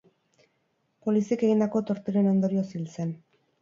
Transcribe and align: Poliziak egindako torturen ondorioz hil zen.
Poliziak 1.05 1.45
egindako 1.51 1.85
torturen 1.93 2.35
ondorioz 2.35 2.69
hil 2.77 2.93
zen. 2.99 3.19